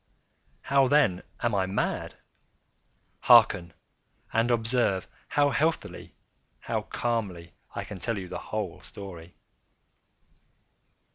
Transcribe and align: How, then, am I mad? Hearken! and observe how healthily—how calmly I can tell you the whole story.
How, 0.63 0.87
then, 0.87 1.21
am 1.41 1.53
I 1.53 1.67
mad? 1.67 2.15
Hearken! 3.19 3.71
and 4.33 4.49
observe 4.49 5.07
how 5.27 5.51
healthily—how 5.51 6.81
calmly 6.89 7.53
I 7.75 7.83
can 7.83 7.99
tell 7.99 8.17
you 8.17 8.27
the 8.27 8.39
whole 8.49 8.81
story. 8.81 9.35